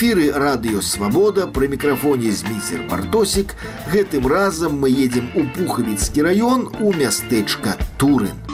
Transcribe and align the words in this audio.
эфіры 0.00 0.32
радыёвабода 0.32 1.46
пры 1.52 1.68
мікрафоне 1.68 2.32
зміцер 2.32 2.84
бартосік 2.90 3.54
гэтым 3.92 4.26
разам 4.32 4.80
мы 4.80 4.90
едзем 4.90 5.30
у 5.36 5.44
пухавіцкі 5.56 6.24
раён 6.26 6.68
у 6.80 6.92
мястэчка 6.96 7.76
турын 8.00 8.49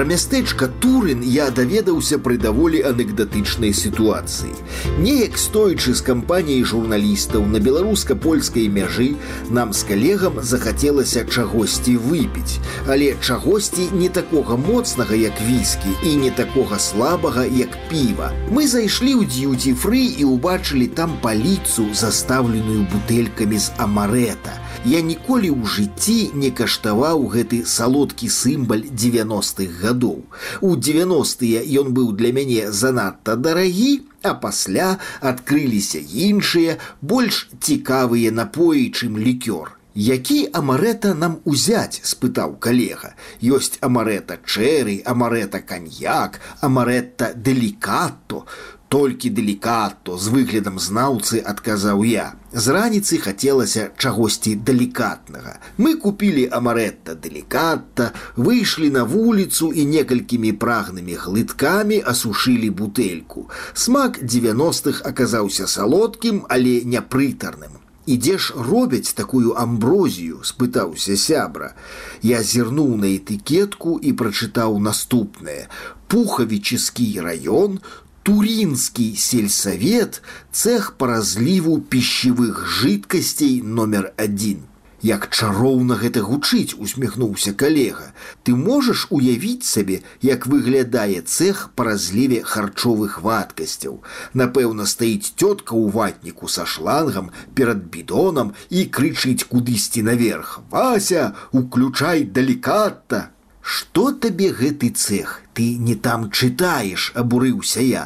Пра 0.00 0.06
мястэчка 0.08 0.66
Турын 0.80 1.20
я 1.20 1.50
даведаўся 1.52 2.16
пры 2.24 2.38
даволі 2.40 2.78
анекдатычнай 2.88 3.74
сітуацыі. 3.76 4.54
Неяк 4.96 5.36
стоячы 5.36 5.92
з 5.92 6.00
кампаніяй 6.06 6.64
журналістаў 6.70 7.44
на 7.44 7.60
беларуска-польскай 7.60 8.70
мяжы 8.72 9.10
нам 9.50 9.74
з 9.76 9.84
калегам 9.90 10.40
захацелася 10.52 11.26
чагосьці 11.28 11.98
выпіць, 12.00 12.56
але 12.88 13.12
чагосьці 13.20 13.90
не 13.92 14.08
такога 14.08 14.56
моцнага, 14.56 15.20
як 15.20 15.36
віскі 15.44 15.92
і 16.00 16.16
не 16.24 16.30
такога 16.30 16.80
слабага, 16.80 17.44
як 17.44 17.76
піва. 17.92 18.32
Мы 18.48 18.64
зайшлі 18.72 19.20
ў 19.20 19.28
д'юці-фры 19.28 20.00
і 20.16 20.32
ўбачылі 20.32 20.88
там 20.96 21.20
паліцу, 21.20 21.92
застаўленую 21.92 22.88
бутэлькамі 22.88 23.60
з 23.60 23.76
амарета– 23.76 24.56
я 24.84 25.00
ніколі 25.04 25.50
ў 25.52 25.66
жыцці 25.68 26.32
не 26.34 26.50
каштаваў 26.56 27.26
гэты 27.32 27.64
салодкі 27.68 28.28
сімбаль 28.32 28.86
90-х 28.88 29.68
гадоў. 29.82 30.24
У 30.64 30.70
90-тыя 30.76 31.60
ён 31.82 31.92
быў 31.92 32.12
для 32.16 32.32
мяне 32.32 32.72
занадта 32.72 33.36
дарагі, 33.36 34.00
а 34.22 34.32
пасля 34.34 34.96
адкрыліся 35.20 36.00
іншыя, 36.00 36.78
больш 37.02 37.48
цікавыя 37.60 38.32
напоі, 38.32 38.88
чым 38.88 39.20
лікёр. 39.20 39.76
Які 39.94 40.48
амарэта 40.54 41.12
нам 41.18 41.40
узяць 41.44 42.00
спытаў 42.06 42.54
калега 42.62 43.18
ёсць 43.42 43.74
амарэта 43.82 44.38
чэры 44.46 45.02
амарэта 45.02 45.60
каньяк 45.66 46.38
амарэта 46.62 47.34
делікато 47.34 48.46
толькі 48.89 49.29
делікато 49.29 50.17
з 50.17 50.31
выглядам 50.33 50.77
знаўцы 50.79 51.41
адказаў 51.51 52.03
я 52.07 52.25
з 52.53 52.75
раніцы 52.75 53.17
хацелася 53.23 53.87
чагосьці 53.97 54.53
далікатнага 54.69 55.55
мы 55.77 55.95
купілі 56.03 56.45
амаретта 56.59 57.15
делікатта 57.15 58.11
выйшлі 58.35 58.91
на 58.97 59.03
вуліцу 59.15 59.71
і 59.73 59.87
некалькімі 59.95 60.53
прагнымі 60.65 61.17
глыткамі 61.23 61.97
асушылі 62.13 62.69
бутэльку 62.81 63.49
смак 63.73 64.21
90-х 64.21 65.01
аказаўся 65.11 65.67
салодкім 65.77 66.45
але 66.49 66.77
непрытарным 66.95 67.81
ідзе 68.05 68.37
ж 68.37 68.53
робяць 68.69 69.17
такую 69.17 69.57
амброзію 69.57 70.45
спытаўся 70.45 71.17
сябра 71.17 71.73
я 72.21 72.41
зірнуў 72.53 72.95
на 73.01 73.11
этыкетку 73.17 73.97
і 73.97 74.13
прачытаў 74.23 74.77
наступнае 74.87 75.65
пухавіческі 76.07 77.07
раён 77.25 77.79
Туринский 78.22 79.16
сельсовет– 79.16 80.22
цех 80.52 80.94
по 80.96 81.06
разливу 81.06 81.80
пищевых 81.80 82.66
жидкостей 82.66 83.62
номер 83.62 84.12
один. 84.16 84.64
Як 85.00 85.30
чароўна 85.32 85.96
гэта 85.96 86.20
гучыць, 86.20 86.76
усміхнуўся 86.76 87.54
калега. 87.56 88.12
Ты 88.44 88.52
можаш 88.52 89.06
уявіць 89.08 89.64
сабе, 89.64 90.02
як 90.20 90.44
выглядае 90.46 91.22
цех 91.22 91.70
па 91.74 91.88
разліве 91.88 92.42
харчовых 92.44 93.22
вадкасцяў. 93.24 94.04
Напэўна, 94.34 94.84
стаіць 94.84 95.32
цётка 95.40 95.72
ў 95.72 95.88
ватніку 95.88 96.52
са 96.52 96.68
шлангам 96.68 97.32
перад 97.56 97.88
бідонам 97.88 98.52
і 98.68 98.84
крычыць 98.84 99.48
кудысьці 99.48 100.04
наверх. 100.04 100.60
Вася, 100.68 101.32
уключай 101.52 102.24
далікатта! 102.24 103.30
Што 103.61 104.11
табе 104.23 104.51
гэты 104.53 104.89
цех 104.93 105.41
ты 105.57 105.65
не 105.89 105.95
там 106.07 106.29
чытаеш 106.29 107.11
абурыўся 107.21 107.81
я 107.85 108.03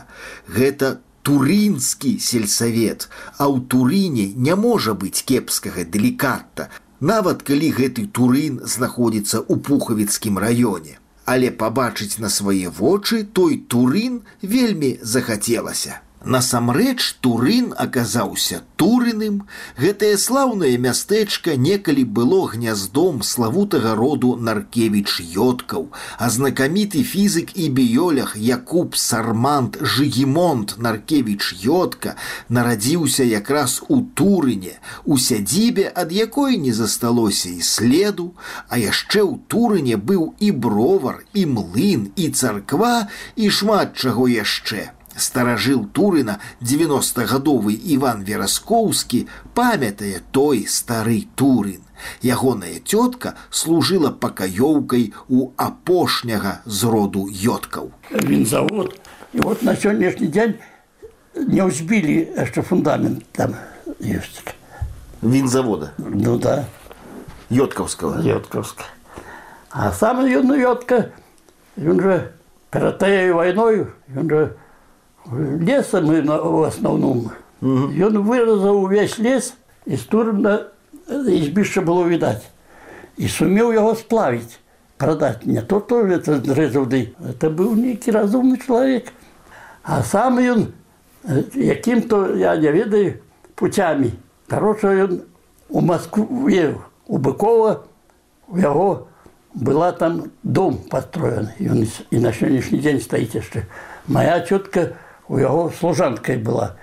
гэта 0.57 1.00
турынскі 1.29 2.11
сельсавет 2.27 3.09
а 3.38 3.50
ў 3.51 3.66
турыне 3.73 4.27
не 4.47 4.55
можа 4.55 4.95
быць 5.01 5.25
кепскага 5.31 5.83
делікатта 5.95 6.69
нават 7.11 7.44
калі 7.50 7.72
гэты 7.79 8.07
турын 8.19 8.59
знаходзіцца 8.75 9.44
ў 9.44 9.59
пухавіцкім 9.69 10.39
раёне 10.45 10.95
але 11.33 11.51
пабачыць 11.63 12.23
на 12.23 12.29
свае 12.35 12.72
вочы 12.81 13.23
той 13.39 13.59
турын 13.73 14.22
вельмі 14.41 14.91
захацелася 15.16 16.00
Насамрэч 16.24 17.20
турын 17.20 17.74
аказаўся 17.76 18.62
турыным, 18.80 19.42
гэтае 19.76 20.16
слаўнае 20.16 20.78
мястэчка 20.80 21.56
некалі 21.60 22.04
было 22.18 22.38
гняздом 22.48 23.20
славутага 23.22 23.92
роду 23.98 24.30
наркевіч 24.40 25.20
ёткаў, 25.36 25.92
а 26.16 26.30
знакаміты 26.36 27.04
фізык 27.04 27.52
і 27.52 27.68
біёлях 27.76 28.32
Якуб 28.40 28.96
Сармант 28.96 29.76
Жгімонт 29.84 30.78
Наркевіч 30.78 31.60
ётка 31.68 32.16
нарадзіўся 32.48 33.28
якраз 33.28 33.84
у 33.88 34.00
турыне, 34.16 34.80
у 35.04 35.20
сядзібе, 35.20 35.92
ад 35.94 36.08
якой 36.08 36.56
не 36.56 36.72
засталося 36.72 37.52
і 37.52 37.60
следу, 37.60 38.32
а 38.72 38.80
яшчэ 38.80 39.20
ў 39.20 39.44
турыне 39.44 40.00
быў 40.00 40.32
і 40.40 40.52
бровар, 40.56 41.20
і 41.36 41.44
млын, 41.52 42.12
і 42.16 42.32
царква 42.32 43.12
і 43.36 43.52
шмат 43.52 43.92
чаго 43.92 44.24
яшчэ. 44.24 44.94
Старажил 45.16 45.85
Турына 45.85 46.39
90гадовы 46.61 47.73
Іван 47.73 48.23
Вераскоўскі 48.23 49.27
памятае 49.53 50.22
той 50.31 50.66
стары 50.67 51.27
Турын. 51.35 51.81
Ягоная 52.23 52.79
цётка 52.79 53.35
служыла 53.51 54.11
пакаёўкай 54.11 55.11
у 55.27 55.51
апошняга 55.57 56.61
з 56.66 56.83
роду 56.85 57.27
ёткаў. 57.27 57.91
Вінзавод 58.11 58.95
і 59.33 59.41
вот 59.41 59.63
на 59.63 59.75
сённяшні 59.75 60.27
дзень 60.27 60.55
не 61.35 61.61
ўзбілі 61.66 62.39
яшчэ 62.39 62.63
фундамент 62.63 63.25
там 63.35 63.55
ёсць. 64.00 64.41
Вінзавода. 65.22 65.91
Ну 65.97 66.38
да. 66.39 66.66
Ёткаўскага 67.51 68.22
Ёткаўска. 68.23 68.85
А 69.69 69.91
сам 69.91 70.25
ён 70.25 70.50
ётка 70.55 71.11
ён 71.77 72.00
жа 72.01 72.33
перад 72.72 72.97
тая 72.97 73.33
вайною 73.33 73.94
ён 74.16 74.29
жа 74.29 74.41
лесам 75.31 76.07
в 76.07 76.63
асноўным 76.63 77.29
ён 77.61 78.23
выразаў 78.23 78.83
увесь 78.83 79.19
лес 79.19 79.53
і 79.85 79.97
стурна 79.97 80.72
ізбішча 81.09 81.81
было 81.81 82.07
відаць 82.07 82.47
і 83.17 83.27
сумеў 83.27 83.73
яго 83.73 83.95
сплавіць 83.95 84.59
прадаць 84.97 85.45
не 85.45 85.61
то 85.61 85.79
то 85.79 86.05
это 86.07 86.39
зрэзаўды 86.39 87.13
это 87.19 87.50
быў 87.50 87.75
нейкі 87.75 88.11
разумны 88.11 88.57
чалавек 88.57 89.11
а 89.83 90.03
сам 90.03 90.39
ён 90.39 90.72
якім 91.53 92.07
то 92.07 92.35
я 92.35 92.55
не 92.55 92.72
ведаю 92.72 93.19
путямі 93.55 94.13
кароча 94.47 94.94
ён 94.94 95.22
у 95.69 95.81
Маскве 95.81 96.77
у 97.07 97.17
быкова 97.17 97.83
у 98.47 98.57
яго 98.57 99.07
была 99.53 99.91
там 99.91 100.31
дом 100.44 100.79
пастроен 100.89 101.50
ён 101.59 101.85
і 101.85 102.17
на 102.23 102.31
сённяшні 102.31 102.79
дзень 102.79 103.01
стаіць 103.01 103.35
яшчэ 103.35 103.66
моя 104.07 104.39
цётка 104.41 104.95
у 105.23 105.23
у 105.29 105.38
яго 105.38 105.69
служанкай 105.69 106.41
была 106.41 106.73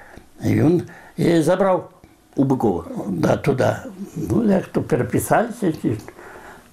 ён 0.40 0.86
і 1.18 1.42
забраў 1.42 1.90
у 2.36 2.44
быкова 2.44 2.86
да 3.10 3.36
туда 3.36 3.84
ну 4.14 4.46
як 4.46 4.70
то 4.70 4.82
перапісаліся 4.82 5.74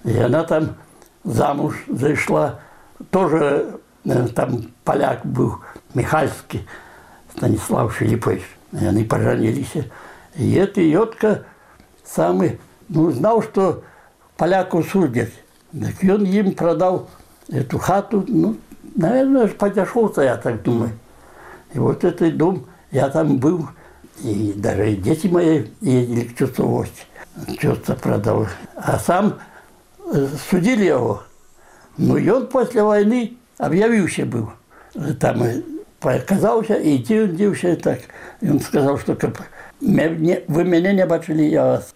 яна 0.06 0.44
там 0.44 0.70
замуж 1.24 1.82
зайшла 1.90 2.60
тоже 3.10 3.80
там 4.38 4.70
паляк 4.84 5.26
быў 5.26 5.58
михальскі 5.98 6.62
станіслав 7.36 7.90
філіппович 7.98 8.46
яны 8.74 9.06
пажаніліся 9.10 9.90
і 10.38 10.54
это 10.54 10.82
ётка 10.82 11.42
самы 12.06 12.60
ну 12.90 13.10
знаў 13.12 13.42
што 13.42 13.82
паляку 14.38 14.84
судзяць 14.84 15.34
так 15.74 16.06
ён 16.06 16.30
ім 16.30 16.54
прадаў 16.54 17.08
эту 17.50 17.82
хату 17.82 18.22
ну 18.28 18.58
наверное 18.94 19.48
падзяшоўца 19.48 20.22
я 20.22 20.38
так 20.38 20.62
думаю 20.62 20.94
И 21.75 21.79
вот 21.79 22.05
этот 22.05 22.37
дом, 22.37 22.67
я 22.91 23.09
там 23.09 23.39
был, 23.39 23.69
и 24.23 24.53
даже 24.57 24.93
дети 24.97 25.27
мои 25.27 25.65
ездили 25.81 26.25
к 26.25 26.37
тету 26.37 26.67
Вось, 26.67 27.07
тетя 27.61 27.95
продал. 27.95 28.47
А 28.75 28.99
сам 28.99 29.39
э, 30.13 30.29
судили 30.51 30.85
его. 30.85 31.23
Ну, 31.97 32.17
и 32.17 32.29
он 32.29 32.47
после 32.47 32.83
войны 32.83 33.37
объявился 33.59 34.25
был. 34.25 34.51
Там 35.21 35.43
показался, 36.01 36.75
и 36.75 36.99
дився 36.99 37.77
так. 37.77 38.01
И 38.41 38.49
он 38.49 38.61
сказал, 38.61 38.99
что 38.99 39.17
вы 39.81 40.65
меня 40.65 40.93
не 40.93 41.07
бачили, 41.07 41.43
я 41.43 41.65
вас. 41.65 41.95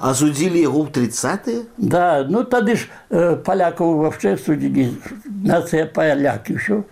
А 0.00 0.14
судили 0.14 0.58
его 0.58 0.82
в 0.82 0.90
30-е? 0.90 1.64
Да, 1.76 2.24
ну 2.28 2.44
тогда 2.44 2.74
ж 2.74 2.88
э, 3.10 3.36
поляков 3.36 3.96
вообще 3.96 4.36
судили, 4.36 4.92
нация 5.24 5.86
поляки 5.86 6.52
еще. 6.52 6.84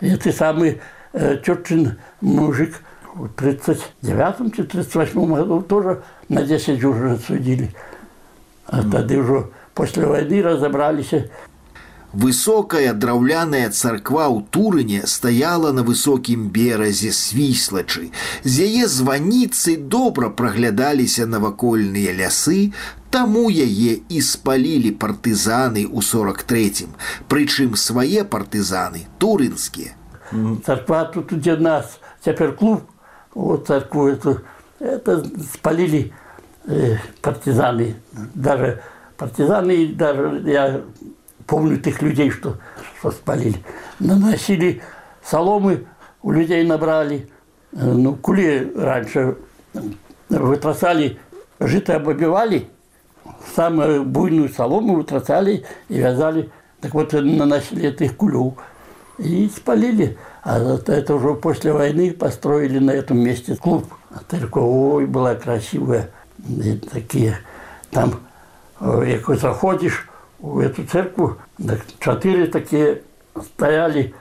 Это 0.00 0.32
самый 0.32 0.80
тетчин 1.13 1.97
мужик 2.21 2.81
в 3.15 3.29
39 3.29 4.55
чи 4.55 4.63
38 4.63 5.25
году 5.25 5.61
тоже 5.61 6.01
на 6.29 6.43
10 6.43 6.83
уже 6.83 7.11
отсудили. 7.11 7.73
А 8.65 8.81
тогда 8.81 9.15
уже 9.15 9.47
после 9.73 10.05
войны 10.05 10.41
разобрались. 10.41 11.13
Высокая 12.15 12.93
драўляная 12.93 13.69
царква 13.75 14.31
ў 14.31 14.47
турыне 14.47 15.03
стаяла 15.03 15.73
на 15.75 15.83
высокім 15.83 16.47
беразе 16.47 17.11
свіслачы. 17.11 18.15
З 18.47 18.53
яе 18.63 18.87
званіцы 18.87 19.75
добра 19.75 20.29
праглядаліся 20.31 21.27
навакольныя 21.27 22.15
лясы, 22.15 22.71
таму 23.11 23.51
яе 23.51 23.99
і 24.07 24.23
спалілі 24.23 24.95
партызаны 24.95 25.83
ў 25.83 25.99
43, 25.99 26.87
прычым 27.27 27.75
свае 27.75 28.23
партызаны 28.23 29.11
турынскія. 29.19 29.98
Царква 30.64 31.04
тут 31.06 31.32
где 31.32 31.56
нас, 31.56 31.98
цяпер 32.20 32.52
клуб, 32.52 32.82
вот 33.34 33.66
царкву 33.66 34.08
эту, 34.08 34.40
это 34.78 35.24
спалили 35.52 36.12
э, 36.66 36.96
партизаны. 37.20 37.96
Даже 38.34 38.82
партизаны, 39.16 39.88
даже 39.88 40.42
я 40.46 40.82
помню 41.46 41.78
тех 41.78 42.00
людей, 42.02 42.30
что, 42.30 42.58
что 42.98 43.10
спалили. 43.10 43.58
Наносили 43.98 44.82
соломы, 45.22 45.86
у 46.22 46.30
людей 46.30 46.64
набрали. 46.64 47.28
Э, 47.72 47.92
ну, 47.92 48.14
кули 48.14 48.72
раньше 48.76 49.36
вытрасали, 50.28 51.18
жито 51.58 51.96
обобивали, 51.96 52.68
самую 53.54 54.04
буйную 54.04 54.48
солому 54.48 54.94
вытрасали 54.94 55.64
и 55.88 55.98
вязали. 55.98 56.50
Так 56.80 56.94
вот, 56.94 57.12
наносили 57.12 57.88
этих 57.88 58.16
кулю 58.16 58.56
и 59.20 59.48
спалили. 59.48 60.16
А 60.42 60.58
это 60.58 61.14
уже 61.14 61.34
после 61.34 61.72
войны 61.72 62.12
построили 62.12 62.78
на 62.78 62.92
этом 62.92 63.18
месте 63.18 63.56
клуб. 63.56 63.86
Только, 64.28 64.58
ой, 64.58 65.06
была 65.06 65.34
красивая. 65.34 66.10
И 66.48 66.76
такие, 66.90 67.38
там, 67.90 68.20
как 68.78 69.28
э, 69.28 69.36
заходишь, 69.36 70.08
в 70.38 70.58
эту 70.58 70.84
церковь 70.86 71.36
четыре 71.98 72.46
такие 72.46 73.02
стояли, 73.36 74.14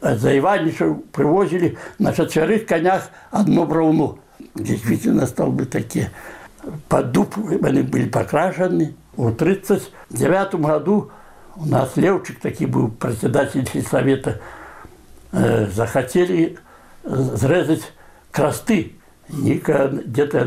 а 0.00 0.16
за 0.16 0.38
Иванича 0.38 0.96
привозили 1.12 1.76
на 1.98 2.14
четверых 2.14 2.64
конях 2.64 3.10
одну 3.30 3.66
брауну. 3.66 4.18
Действительно, 4.54 5.26
столбы 5.26 5.66
такие. 5.66 6.10
Под 6.88 7.12
дуб 7.12 7.36
они 7.62 7.82
были 7.82 8.08
покрашены. 8.08 8.94
В 9.16 9.28
1939 9.28 10.54
году 10.54 11.10
у 11.55 11.65
нас 11.65 11.97
Левчик 11.97 12.39
такой 12.39 12.67
был 12.67 12.87
председатель 12.89 13.67
совета. 13.83 14.39
Э, 15.31 15.67
захотели 15.67 16.57
срезать 17.03 17.93
красты. 18.31 18.93
Ника 19.29 19.87
где-то 19.87 20.45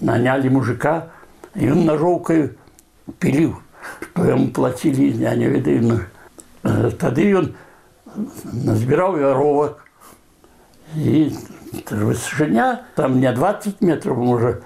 наняли 0.00 0.48
мужика, 0.48 1.08
и 1.54 1.70
он 1.70 1.86
ножовкой 1.86 2.50
пилил 3.18 3.56
што 4.00 4.26
яму 4.26 4.48
плацілі 4.56 5.08
я 5.22 5.34
не 5.36 5.48
ведаю 5.52 5.82
ну, 5.82 5.96
тады 7.00 7.26
ён 7.40 7.52
назбіраў 8.66 9.18
вяровак 9.20 9.84
і 10.96 11.30
высшыня 11.90 12.86
там 12.96 13.20
не 13.20 13.32
20 13.32 13.80
метров 13.80 14.18
можа 14.18 14.56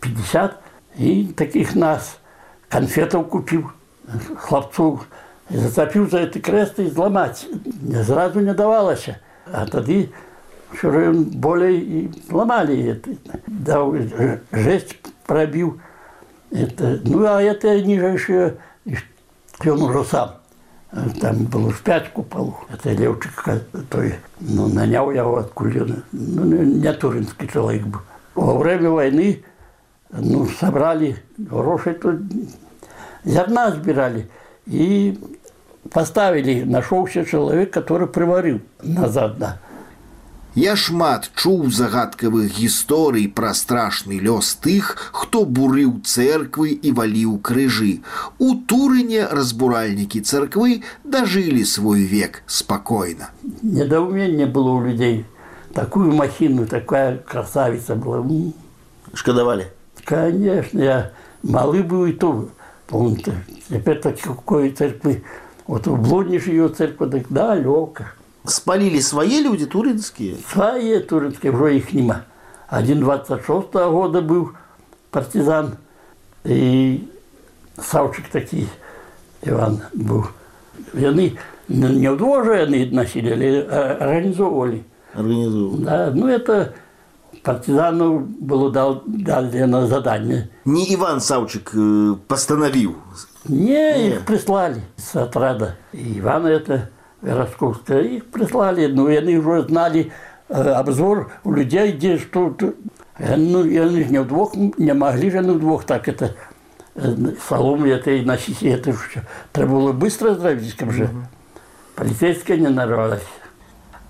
50 0.00 0.56
і 0.98 1.26
таких 1.36 1.74
нас 1.76 2.16
конфетаў 2.68 3.26
купіў 3.28 3.68
хлапцоў 4.36 5.00
зацапіў 5.50 6.08
за 6.10 6.24
этой 6.28 6.42
крэсты 6.42 6.90
зламаць 6.90 7.46
зразу 8.08 8.40
не 8.40 8.54
давалася 8.54 9.18
а 9.52 9.66
тады 9.66 10.08
болей 10.82 11.78
і 11.80 12.00
ламалі 12.32 13.00
даў 13.46 13.96
жесть 14.52 14.96
прабіў 15.26 15.78
Это, 16.50 17.00
ну, 17.04 17.26
а 17.26 17.42
это 17.42 17.80
нижайшее, 17.82 18.56
он 19.64 19.82
уже 19.82 20.04
сам. 20.04 20.36
Там 21.20 21.44
было 21.44 21.70
в 21.70 21.82
пять 21.82 22.10
куполов. 22.12 22.66
Это 22.72 22.92
Левчик, 22.92 23.44
той, 23.90 24.14
ну, 24.40 24.68
нанял 24.68 25.10
я 25.10 25.20
его 25.20 25.36
откуда. 25.36 26.02
Ну, 26.12 26.44
не 26.44 26.92
туринский 26.94 27.48
человек 27.48 27.84
был. 27.86 28.00
Во 28.34 28.56
время 28.56 28.90
войны, 28.90 29.44
ну, 30.10 30.46
собрали 30.46 31.22
гроши, 31.36 31.92
тут 31.92 32.22
зерна 33.24 33.70
сбирали. 33.70 34.28
И 34.66 35.18
поставили, 35.90 36.62
нашелся 36.62 37.24
человек, 37.24 37.72
который 37.72 38.06
приварил 38.06 38.60
назад, 38.82 39.38
да. 39.38 39.60
Я 40.58 40.74
шмат 40.74 41.28
чуў 41.38 41.68
загадкавых 41.70 42.50
гісторый 42.58 43.28
пра 43.28 43.52
страшны 43.54 44.18
лёс 44.18 44.56
тых, 44.58 44.96
хто 45.12 45.44
бурыў 45.44 46.00
церквы 46.02 46.72
і 46.72 46.90
валіў 46.98 47.36
крыжы. 47.38 48.00
У 48.42 48.56
турыне 48.66 49.28
разбуральнікі 49.30 50.18
царквы 50.20 50.82
дажылі 51.04 51.62
свой 51.64 52.02
век 52.02 52.42
спакойна. 52.46 53.30
Недоумение 53.62 54.46
было 54.46 54.70
у 54.70 54.82
людей. 54.82 55.26
Такую 55.74 56.10
махину, 56.12 56.66
такая 56.66 57.18
красавица 57.18 57.94
была. 57.94 58.24
Шкодовали? 59.14 59.70
Конечно, 60.02 60.80
я 60.80 61.12
малый 61.44 61.82
был 61.82 62.06
и 62.06 62.12
то. 62.12 62.48
Теперь 63.69 63.99
так 63.99 64.19
какой 64.19 64.71
церкви. 64.71 65.23
Вот 65.67 65.87
в 65.87 66.01
Блудниш 66.01 66.47
ее 66.47 66.69
церковь, 66.69 67.11
так 67.11 67.27
далеко 67.29 67.93
спалили 68.45 68.99
свои 68.99 69.41
люди 69.41 69.65
туринские? 69.65 70.35
Свои 70.51 70.99
туринские, 70.99 71.51
уже 71.51 71.77
их 71.77 71.93
нема. 71.93 72.25
Один 72.67 72.99
26 72.99 73.47
-го 73.73 73.91
года 73.91 74.21
был 74.21 74.51
партизан, 75.11 75.77
и 76.43 77.07
Савчик 77.77 78.27
такий 78.29 78.67
Иван 79.41 79.81
был. 79.93 80.25
И 80.93 81.05
они 81.05 81.37
не 81.67 82.11
вдвое 82.11 82.63
они 82.63 82.85
носили, 82.85 83.65
а 83.69 83.97
организовывали. 83.99 84.83
Организовывали. 85.13 85.83
Да, 85.83 86.11
ну 86.13 86.27
это 86.27 86.73
партизану 87.41 88.19
было 88.19 88.71
дал, 88.71 89.03
задание. 89.87 90.49
Не 90.65 90.93
Иван 90.93 91.21
Савчик 91.21 91.71
постановил? 92.27 92.95
Не, 93.47 94.09
их 94.09 94.25
прислали 94.25 94.81
с 94.97 95.15
отряда. 95.15 95.75
И 95.91 96.19
Иван 96.19 96.45
это 96.45 96.89
Росковская. 97.21 98.01
Их 98.01 98.25
прислали, 98.27 98.87
ну, 98.87 99.09
и 99.09 99.15
они 99.15 99.37
уже 99.37 99.67
знали 99.67 100.11
обзор 100.49 101.31
у 101.43 101.53
людей, 101.53 101.93
где 101.93 102.17
что... 102.17 102.55
Э, 103.17 103.35
ну, 103.35 103.63
и 103.63 103.77
они 103.77 104.05
не 104.05 104.21
вдвох, 104.21 104.55
не 104.55 104.93
могли 104.93 105.29
же 105.29 105.41
ну, 105.41 105.55
вдвох 105.55 105.83
так 105.85 106.07
это 106.07 106.35
солому 107.47 107.87
это 107.87 108.11
и 108.11 108.23
носить, 108.23 108.61
это 108.63 108.93
все. 108.93 109.23
Треба 109.51 109.71
было 109.71 109.91
быстро 109.91 110.35
зробить, 110.35 110.79
же. 110.91 111.09
Полицейская 111.95 112.57
не 112.57 112.67
нарвалась. 112.67 113.23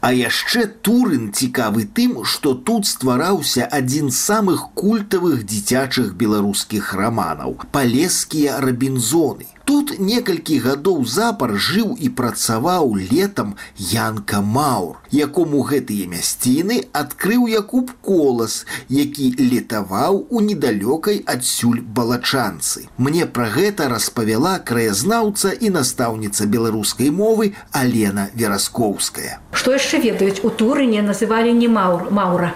А 0.03 0.13
яшчэ 0.15 0.67
турын 0.87 1.31
цікавы 1.35 1.85
тым, 1.99 2.23
што 2.23 2.55
тут 2.55 2.87
ствараўся 2.87 3.67
адзін 3.79 4.11
з 4.15 4.19
самых 4.19 4.69
культавых 4.79 5.43
дзіцячых 5.43 6.15
беларускіх 6.21 6.95
раманаў 6.95 7.57
палескія 7.75 8.61
рабінзоны. 8.63 9.49
Тут 9.66 9.94
некалькі 10.00 10.58
гадоў 10.64 11.06
запар 11.08 11.54
жыў 11.56 11.94
і 11.96 12.10
працаваў 12.18 12.96
летам 13.12 13.54
Янка 13.78 14.42
Маур, 14.42 14.98
якому 15.12 15.64
гэтыя 15.70 16.08
мясціны 16.12 16.80
адкрыў 16.92 17.48
Якуб 17.48 17.94
колас, 18.02 18.66
які 18.90 19.30
летаваў 19.40 20.20
у 20.30 20.44
недалёкай 20.48 21.24
адсюль 21.36 21.80
балачанцы. 21.80 22.90
Мне 22.98 23.26
пра 23.26 23.48
гэта 23.56 23.88
распавяла 23.88 24.60
краязнаўца 24.60 25.56
і 25.56 25.72
настаўніца 25.80 26.46
беларускай 26.58 27.10
мовы 27.10 27.56
Алена 27.72 28.28
Вераскоўская. 28.36 29.40
Што 29.54 29.80
яшчэ 29.80 30.04
ведаюць 30.04 30.44
у 30.44 30.52
турыне 30.52 31.02
называлі 31.08 31.56
не 31.56 31.72
маур 31.72 32.12
маура 32.12 32.54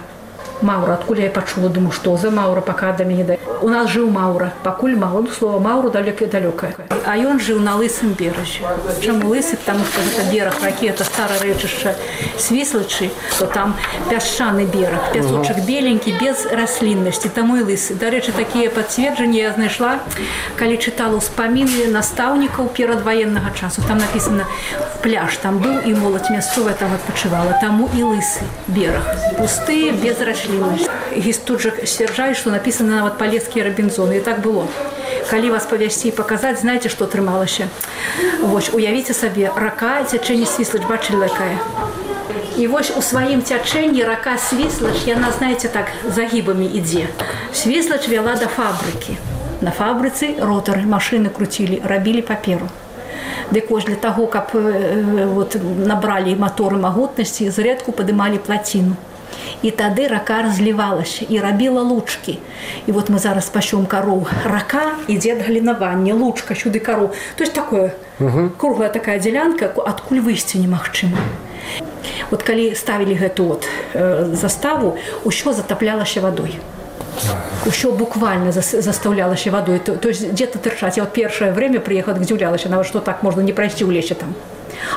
маўра 0.62 0.94
адкуль 0.94 1.20
я 1.20 1.30
пачула 1.30 1.68
думаю 1.68 1.92
што 1.92 2.16
за 2.16 2.30
маўра 2.30 2.60
пока 2.60 2.92
да 2.92 3.04
мяне 3.04 3.24
да 3.24 3.36
у 3.62 3.68
нас 3.68 3.90
жыў 3.90 4.10
маўра 4.10 4.52
пакуль 4.62 4.96
мала 4.96 5.20
ну 5.20 5.30
слова 5.38 5.58
маўру 5.58 5.90
далёка 5.90 6.26
далёкае 6.26 6.74
а 7.06 7.16
ён 7.16 7.40
жыў 7.40 7.60
на 7.60 7.76
лысым 7.76 8.14
беразе 8.18 8.62
чаму 9.04 9.28
лысы 9.28 9.56
потому 9.56 9.84
что 9.84 10.00
гэта 10.00 10.30
бераг 10.32 10.54
ракі 10.62 10.86
это 10.86 11.04
старае 11.04 11.40
рэчышча 11.42 11.94
свіслачы 12.38 13.10
то 13.38 13.46
там 13.46 13.76
пясчаны 14.10 14.66
бераг 14.66 15.12
пясочак 15.12 15.64
беленькі 15.66 16.14
без 16.20 16.46
расліннасці 16.46 17.28
таму 17.28 17.56
і 17.58 17.68
лысы 17.70 17.94
дарэчы 17.94 18.32
такія 18.32 18.70
пацверджанні 18.70 19.38
я 19.38 19.52
знайшла 19.52 19.98
калі 20.56 20.78
чытала 20.78 21.18
ўспаміны 21.20 21.88
настаўнікаў 21.92 22.68
перадваеннага 22.74 23.50
часу. 23.54 23.82
Там 23.86 23.98
написано 23.98 24.46
пляж 25.02 25.36
там 25.42 25.58
быў 25.62 25.86
і 25.86 25.94
моладзь 25.94 26.30
мясцовая 26.30 26.74
там 26.74 26.94
адпачывала 26.94 27.54
таму 27.60 27.88
і 27.94 28.02
лысы 28.02 28.42
бераг 28.66 29.04
пусты 29.38 29.92
без 29.92 30.20
раслін 30.20 30.47
расліннасць 30.47 30.89
гіс 31.25 31.39
тут 31.47 31.63
жа 31.65 31.71
сцвярджае 31.83 32.33
што 32.39 32.53
напісана 32.53 32.99
нават 32.99 33.17
палескія 33.21 33.65
рабінзоны 33.69 34.19
і 34.19 34.25
так 34.27 34.41
было 34.45 34.67
калі 35.29 35.53
вас 35.55 35.65
павясці 35.71 36.09
і 36.09 36.15
паказаць 36.17 36.59
знаеце 36.61 36.91
што 36.93 37.07
атрымалася 37.09 37.67
вось 38.41 38.69
уявіце 38.73 39.15
сабе 39.17 39.51
рака 39.65 39.93
цячэнне 40.03 40.45
свіслач 40.49 40.83
бачылі 40.89 41.29
якая 41.29 41.57
і 42.57 42.67
вось 42.67 42.93
у 42.97 43.01
сваім 43.01 43.41
цячэнні 43.41 44.03
рака 44.09 44.37
свіслач 44.37 45.07
яна 45.09 45.31
знаеце 45.39 45.73
так 45.73 45.91
загібамі 46.19 46.69
ідзе 46.81 47.07
свіслач 47.63 48.07
вяла 48.07 48.37
да 48.43 48.51
фабрыкі 48.59 49.17
на 49.61 49.71
фабрыцы 49.71 50.35
ротары 50.39 50.87
машыны 50.95 51.33
круцілі 51.33 51.81
рабілі 51.83 52.21
паперу 52.31 52.71
Дык 53.51 53.69
вось 53.69 53.83
для 53.85 53.95
таго, 53.95 54.25
каб 54.27 54.49
вот, 54.53 55.55
набралі 55.61 56.33
маторы 56.41 56.77
магутнасці, 56.77 57.51
зрэдку 57.53 57.91
падымалі 57.91 58.39
плаціну. 58.39 58.95
І 59.63 59.71
тады 59.71 60.07
рака 60.07 60.41
разлівалася 60.43 61.25
і 61.29 61.39
рабіла 61.39 61.81
лучкі. 61.81 62.39
І 62.85 62.91
вот 62.91 63.09
мы 63.09 63.19
зараз 63.19 63.47
пасём 63.47 63.87
кароў. 63.87 64.27
Рака 64.43 64.99
ідзе 65.07 65.39
ад 65.39 65.47
галінавання, 65.47 66.13
лучка 66.13 66.53
сюды 66.53 66.79
кароў. 66.79 67.15
То 67.35 67.43
есть 67.43 67.53
такое 67.53 67.95
угу. 68.19 68.51
круглая 68.57 68.89
такая 68.89 69.19
дзялянка, 69.19 69.71
адкуль 69.71 70.19
выйсці 70.19 70.59
немагчыма. 70.59 71.17
Вот 72.29 72.43
калі 72.43 72.75
ставілі 72.75 73.15
гэту 73.15 73.43
вот, 73.45 73.67
э, 73.93 74.35
заставу, 74.35 74.97
усё 75.23 75.53
затаплялася 75.53 76.21
вадой. 76.21 76.59
Усё 77.65 77.91
буквально 77.91 78.51
заставлялася 78.51 79.51
вадой. 79.51 79.79
То, 79.79 79.95
то 79.95 80.09
есть 80.09 80.27
где-то 80.27 80.59
тырчаць. 80.59 80.97
Я 80.97 81.03
вот 81.03 81.13
першае 81.13 81.51
время 81.51 81.79
прыехала, 81.79 82.19
здзіўлялася, 82.19 82.69
нават 82.69 82.87
што 82.87 82.99
так 82.99 83.23
можна 83.23 83.41
не 83.41 83.53
прайсці 83.53 83.85
ў 83.85 83.91
лесе 83.95 84.15
там. 84.15 84.35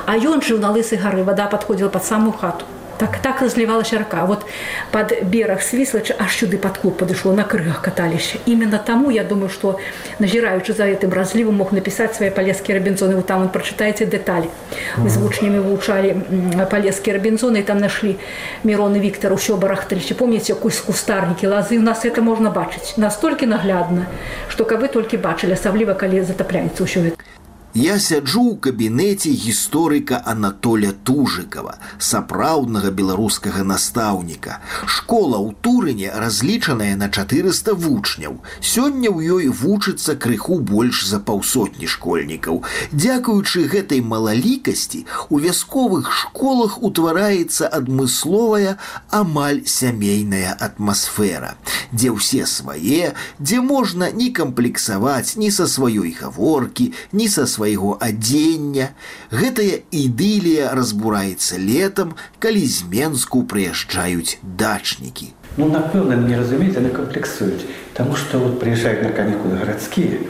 А 0.07 0.17
ён 0.19 0.43
жыў 0.43 0.59
на 0.59 0.75
лысай 0.75 0.99
гары, 0.99 1.23
вада 1.23 1.47
падходзіла 1.47 1.89
пад 1.89 2.05
самую 2.05 2.33
хату 2.33 2.67
так 3.01 3.19
так 3.19 3.43
разлівалася 3.43 3.99
рака 3.99 4.25
вот 4.25 4.47
под 4.91 5.13
бераг 5.23 5.63
свіслача 5.63 6.15
аж 6.19 6.37
сюды 6.37 6.59
под 6.59 6.79
клуб 6.79 6.97
падышло 6.97 7.33
на 7.33 7.45
крыгах 7.45 7.83
каталіся 7.83 8.39
именно 8.47 8.79
таму 8.79 9.11
я 9.11 9.25
думаю 9.25 9.49
что 9.49 9.79
назіраючы 10.19 10.73
за 10.73 10.85
гэтым 10.85 11.13
разліву 11.13 11.53
мог 11.53 11.73
напісаць 11.73 12.17
свае 12.17 12.31
палескія 12.31 12.79
рабінзоны 12.79 13.17
вы 13.17 13.23
там 13.23 13.49
прачытаеце 13.49 14.07
дэталі 14.07 14.49
мы 14.97 15.09
з 15.09 15.17
вучнямі 15.17 15.59
вывучалі 15.59 16.67
палескія 16.71 17.17
рабінзоны 17.17 17.63
там 17.63 17.79
нашли 17.79 18.17
мироны 18.65 18.99
Віктор 18.99 19.33
усё 19.33 19.57
барахталіся 19.57 20.15
помніце 20.15 20.55
кусь 20.55 20.81
кустарнікі 20.81 21.47
лазы 21.47 21.79
у 21.79 21.83
нас 21.83 22.05
это 22.05 22.23
можна 22.23 22.51
бачыць 22.51 22.97
настолькі 22.97 23.47
наглядна 23.47 24.07
что 24.49 24.65
каб 24.65 24.81
вы 24.81 24.89
толькі 24.89 25.17
бачылі 25.17 25.53
асабліва 25.53 25.95
калі 25.95 26.23
затапляецца 26.23 26.85
ўсё 26.85 27.01
гэта 27.01 27.30
Я 27.74 28.00
сяджу 28.04 28.52
ў 28.52 28.60
кабінеце 28.60 29.32
гісторыка 29.32 30.20
Анатоля 30.28 30.92
Тужыкова, 30.92 31.78
сапраўднага 32.04 32.92
беларускага 32.92 33.64
настаўніка. 33.64 34.60
Школа 34.84 35.40
ў 35.40 35.56
Турыне 35.64 36.12
разлічаная 36.12 37.00
на 37.00 37.08
400 37.08 37.72
вучняў. 37.72 38.44
Сёння 38.60 39.08
ў 39.08 39.24
ёй 39.24 39.48
вучыцца 39.48 40.20
крыху 40.20 40.60
больш 40.60 41.08
за 41.08 41.24
паўсотні 41.24 41.88
школьнікаў. 41.88 42.60
Дзякуючы 42.92 43.64
гэтай 43.72 44.04
малалікасці 44.04 45.08
у 45.32 45.40
вясковых 45.40 46.12
школах 46.12 46.76
утвараецца 46.84 47.72
адмысловая 47.72 48.76
амаль 49.16 49.64
сямейная 49.64 50.60
атмасфера, 50.60 51.56
дзе 51.96 52.12
ўсе 52.20 52.44
свае, 52.44 53.16
дзе 53.40 53.64
можна 53.64 54.12
не 54.12 54.28
камплексаваць 54.36 55.40
ні 55.40 55.48
са 55.56 55.72
сваёй 55.72 56.12
гаворкі, 56.20 56.92
ні 57.16 57.32
са 57.32 57.48
сваёй 57.48 57.61
свайго 57.61 57.99
адзення. 58.01 58.97
Гэтая 59.29 59.85
ідылія 59.93 60.73
разбураецца 60.73 61.61
летам, 61.61 62.17
калі 62.41 62.65
з 62.65 62.89
Менску 62.89 63.45
прыязджаюць 63.45 64.41
дачнікі. 64.41 65.37
Ну, 65.61 65.69
напэўна, 65.69 66.17
не 66.17 66.37
разумець, 66.41 66.77
яны 66.81 66.89
камплексуюць, 66.89 67.69
Таму 67.97 68.17
што 68.17 68.39
вот 68.41 68.57
прыязджаюць 68.61 69.05
на 69.05 69.13
канікулы 69.13 69.57
гарадскія. 69.57 70.21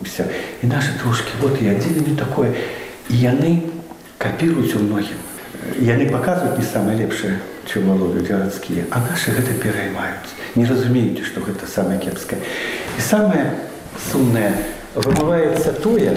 Все. 0.00 0.24
І 0.62 0.68
нашы 0.68 0.96
трошкі 1.00 1.36
вот 1.40 1.60
і 1.60 1.68
адзінымі 1.72 2.16
такое. 2.16 2.52
І 3.12 3.20
яны 3.20 3.50
капіруюць 4.16 4.72
у 4.76 4.80
многім. 4.84 5.20
Яны 5.80 6.08
паказваюць 6.08 6.56
не 6.56 6.64
самае 6.64 6.96
лепшае, 6.96 7.36
чым 7.68 7.92
валодаюць 7.92 8.28
гарадскія, 8.28 8.88
а 8.88 9.00
нашы 9.04 9.36
гэта 9.36 9.52
пераймаюць. 9.60 10.32
Не 10.56 10.64
разумеюць, 10.64 11.24
што 11.28 11.44
гэта 11.44 11.68
самае 11.68 12.00
кепскае. 12.00 12.40
І 12.96 13.04
самае 13.04 13.52
сумнае 14.10 14.52
вымываецца 14.94 15.76
тое, 15.84 16.16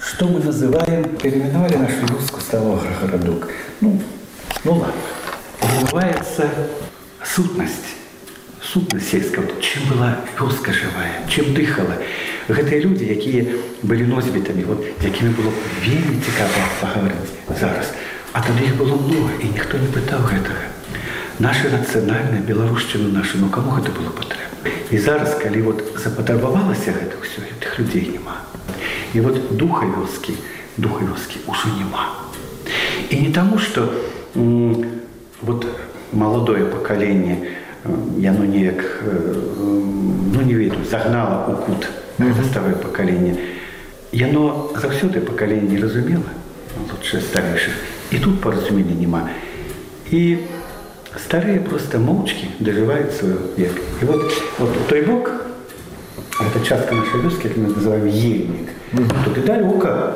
что 0.00 0.26
мы 0.26 0.40
называем, 0.40 1.04
переименовали 1.16 1.76
нашу 1.76 2.06
русскую 2.08 2.40
столовый 2.40 2.88
городок. 3.02 3.48
Ну, 3.80 4.00
ну 4.64 4.72
ладно. 4.72 4.94
Называется 5.80 6.48
сутность. 7.24 7.96
Сутность 8.62 9.10
сельская. 9.10 9.42
Вот 9.42 9.60
чем 9.60 9.82
была 9.88 10.16
вёска 10.38 10.72
живая, 10.72 11.26
чем 11.28 11.54
дыхала. 11.54 11.98
Гэтыя 12.48 12.80
люди, 12.80 13.04
якія 13.04 13.44
былі 13.82 14.06
носьбітамі, 14.06 14.62
вот, 14.64 14.78
якімі 15.02 15.30
было 15.34 15.50
вельмі 15.82 16.22
цікава 16.22 16.62
пагаварыць 16.80 17.34
зараз. 17.60 17.90
А 18.32 18.40
тады 18.40 18.62
іх 18.64 18.76
было 18.78 18.94
много, 18.94 19.30
і 19.42 19.50
ніхто 19.50 19.78
не 19.78 19.88
пытаў 19.90 20.22
гэтага. 20.30 20.70
Наша 21.38 21.68
нацыянальная 21.68 22.40
беларушчына 22.40 23.08
наша, 23.10 23.38
ну 23.38 23.50
каму 23.50 23.74
гэта 23.74 23.90
было 23.90 24.14
патрэбна. 24.14 24.70
І 24.90 24.98
зараз, 24.98 25.34
калі 25.42 25.62
вот 25.62 25.82
запатрабавалася 25.98 26.94
гэта 26.94 27.18
ўсё, 27.18 27.42
гэтых 27.42 27.78
людзей 27.78 28.14
няма. 28.14 28.46
И 29.13 29.19
вот 29.19 29.55
духа 29.57 29.85
вёски, 29.85 30.35
духа 30.77 31.03
вёски 31.03 31.39
уже 31.47 31.67
нема. 31.77 32.09
И 33.09 33.17
не 33.17 33.33
тому, 33.33 33.57
что 33.57 33.91
вот 35.41 35.65
молодое 36.11 36.65
поколение, 36.65 37.49
яно 38.17 38.45
неяк, 38.45 39.01
ну 39.03 40.41
не 40.41 40.53
веду, 40.53 40.77
загнало 40.89 41.51
у 41.51 41.55
кут 41.55 41.87
это 42.19 42.43
старое 42.43 42.75
поколение. 42.75 43.35
Яно 44.11 44.71
заўсёды 44.75 45.21
поколение 45.21 45.69
не 45.69 45.77
разумела, 45.77 46.23
лучше 46.91 47.21
старейших. 47.21 47.73
И 48.11 48.17
тут 48.17 48.41
поразумения 48.41 48.93
нема. 48.93 49.29
И 50.09 50.45
старые 51.17 51.59
просто 51.59 51.97
молчки 51.97 52.49
доживают 52.59 53.13
свой 53.13 53.37
век. 53.57 53.71
И 54.01 54.05
вот, 54.05 54.31
вот 54.59 54.87
той 54.87 55.01
бок, 55.01 55.40
это 56.61 56.69
частка 56.69 56.95
нашей 56.95 57.19
вёски, 57.21 57.47
как 57.47 57.57
мы 57.57 57.67
называем 57.69 58.05
ельник– 58.05 58.69
Туди 59.25 59.41
далеко, 59.41 60.13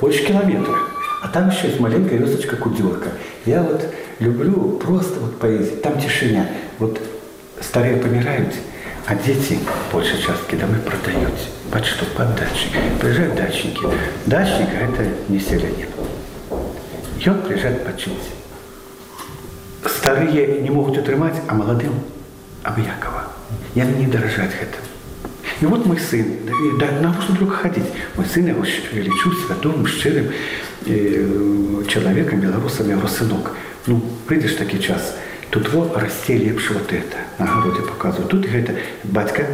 больше 0.00 0.24
километра. 0.26 0.74
А 1.22 1.28
там 1.28 1.48
еще 1.48 1.68
есть 1.68 1.80
маленькая 1.80 2.18
весочка 2.18 2.56
Кудерка. 2.56 3.10
Я 3.44 3.62
вот 3.62 3.82
люблю 4.18 4.78
просто 4.78 5.20
вот 5.20 5.38
поездить. 5.38 5.82
Там 5.82 6.00
тишина. 6.00 6.46
Вот 6.78 7.00
старые 7.60 7.96
помирают, 7.96 8.52
а 9.06 9.14
дети 9.14 9.58
большей 9.92 10.20
частки 10.20 10.56
домой 10.56 10.78
продают. 10.80 11.34
Под 11.70 11.84
что? 11.84 12.04
Под 12.16 12.34
дачи. 12.36 12.68
Приезжают 13.00 13.34
дачники. 13.36 13.80
Дачник– 14.26 14.68
это 14.80 15.08
не 15.28 15.40
селянин. 15.40 15.88
И 17.24 17.28
он 17.28 17.40
приезжает 17.42 17.84
почить. 17.84 18.12
Старые 19.84 20.60
не 20.60 20.70
могут 20.70 20.98
утрымать, 20.98 21.36
а 21.48 21.54
молодым– 21.54 21.94
абыякова. 22.62 23.24
Я 23.74 23.84
не 23.84 24.06
дорожать 24.06 24.50
этим. 24.50 24.85
І 25.61 25.65
от 25.65 25.85
мой 25.85 25.99
сын 25.99 26.25
да, 26.79 26.89
навошта 27.01 27.33
друг 27.33 27.53
хадзіць 27.61 27.91
мой 28.17 28.25
сын 28.25 28.47
яго 28.49 28.65
лічу 28.65 29.33
свядомым 29.45 29.85
шчырым 29.87 30.31
чалавекам 31.87 32.41
беларусам 32.41 32.89
яго 32.89 33.07
сынок 33.07 33.53
ну 33.87 34.01
прыйдзеш 34.27 34.57
такі 34.57 34.81
час 34.81 35.13
тут 35.51 35.69
во 35.73 35.85
расце 35.93 36.37
лепш 36.37 36.71
вот 36.71 36.91
это 36.93 37.17
на 37.37 37.45
гародзе 37.45 37.81
показываю 37.81 38.27
тут 38.27 38.45
гэта 38.45 38.75
бацька 39.03 39.45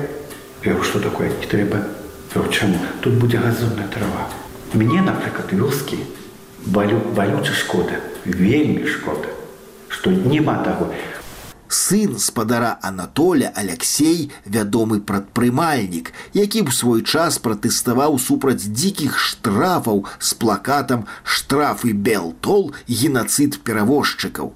что 0.61 0.99
такое 0.99 1.29
не 1.29 1.45
трэба 1.45 1.83
чаму 2.51 2.77
тут 3.01 3.13
будзе 3.15 3.37
газонная 3.37 3.87
трава 3.87 4.29
мне 4.73 5.01
напрыклад 5.01 5.51
вёскі 5.51 5.97
балю 6.65 6.99
балюча 7.15 7.53
шкода 7.53 7.99
вельмі 8.25 8.87
шкода 8.87 9.29
што 9.89 10.11
няма 10.11 10.63
таго 10.63 10.93
Сын 11.74 12.18
спадара 12.18 12.78
Анатоля 12.82 13.52
Алексей 13.54 14.30
вядомы 14.44 15.00
прадпрымальнік, 15.00 16.12
які 16.34 16.62
б 16.62 16.72
свой 16.72 17.02
час 17.02 17.38
пратэставаў 17.38 18.18
супраць 18.18 18.64
дзікіх 18.64 19.18
штрафаў 19.18 20.04
з 20.18 20.34
плакатам 20.34 21.06
штрафы 21.24 21.92
белтол 21.92 22.72
генацыд 22.88 23.60
перавозчыкаў. 23.64 24.52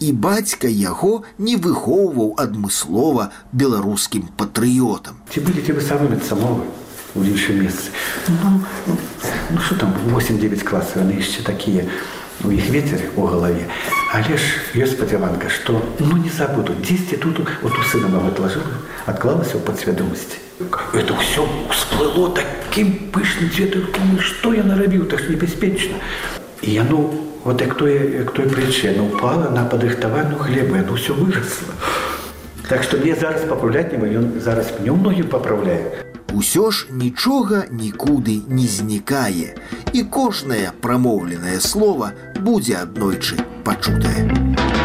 І 0.00 0.12
бацька 0.12 0.68
яго 0.68 1.24
не 1.38 1.56
выхоўваў 1.56 2.34
адмыслова 2.36 3.30
беларускім 3.52 4.28
патрыётам. 4.36 5.22
Ці 5.32 5.40
былі 5.40 5.62
вы 5.72 5.80
самымі 5.80 6.20
самовы 6.20 6.66
у 7.16 7.22
іншым 7.24 7.62
месцы. 7.64 7.90
Ну, 8.28 8.60
ну, 8.86 8.96
ну 9.50 9.60
що 9.60 9.74
там 9.76 9.94
8-9 10.12 10.62
класаў 10.62 11.02
яны 11.02 11.16
яшчэ 11.16 11.42
такія 11.42 11.88
у 12.43 12.51
іх 12.51 12.69
ветер 12.69 13.01
у 13.15 13.25
галаве 13.25 13.65
але 14.13 14.37
ж 14.37 14.43
ёсць 14.75 14.95
спадзяванка 14.97 15.49
што 15.49 15.81
ну 15.99 16.17
не 16.17 16.29
забуду 16.29 16.73
дзесьці 16.81 17.17
тут 17.23 17.41
вот 17.61 17.73
у 17.77 17.83
сына 17.91 18.09
мага 18.09 18.33
отложила 18.33 18.81
адклалася 19.05 19.57
ў 19.57 19.63
падсвядомасці 19.67 20.37
это 20.93 21.13
ўсё 21.13 21.47
всплыло 21.69 22.29
таким 22.35 23.11
пышным 23.13 23.49
цветом 23.53 24.19
што 24.19 24.53
я 24.57 24.63
нарабіў 24.63 25.05
так 25.05 25.27
небяспечна 25.29 26.01
і 26.61 26.73
яно 26.73 27.09
вот 27.43 27.61
як 27.61 27.75
тое 27.77 28.19
як 28.19 28.31
той 28.33 28.45
прычына 28.49 29.03
упала 29.05 29.49
на 29.49 29.65
падрыхтаваную 29.65 30.39
хлебу 30.39 30.75
яно 30.75 30.97
ўсё 30.97 31.17
вырасла 31.17 31.73
так 32.69 32.83
што 32.83 32.97
мне 32.97 33.15
зараз 33.15 33.45
папраўляць 33.49 33.91
не 33.93 34.15
ён 34.17 34.39
зараз 34.39 34.73
мне 34.79 34.91
многім 34.91 35.27
папраўляе 35.27 36.04
Усё 36.33 36.71
ж 36.71 36.87
нічога 36.91 37.65
нікуды 37.71 38.41
не 38.47 38.67
знікае, 38.67 39.55
і 39.93 40.03
кожнае 40.03 40.71
прамоўленае 40.81 41.59
слово 41.59 42.11
будзе 42.39 42.79
аднойчы 42.83 43.35
пачутае. 43.63 44.84